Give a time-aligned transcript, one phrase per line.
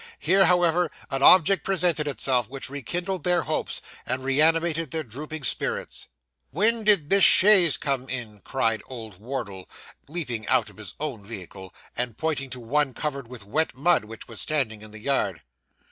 [0.17, 6.07] Here, however, an object presented itself, which rekindled their hopes, and reanimated their drooping spirits.
[6.49, 9.69] 'When did this chaise come in?' cried old Wardle,
[10.07, 14.27] leaping out of his own vehicle, and pointing to one covered with wet mud, which
[14.27, 15.43] was standing in the yard.